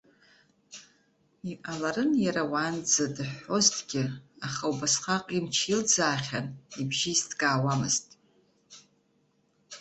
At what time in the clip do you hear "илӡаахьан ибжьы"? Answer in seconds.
5.73-7.09